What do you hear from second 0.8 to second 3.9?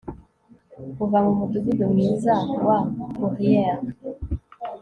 Kuva mu mudugudu mwiza wa Pourrière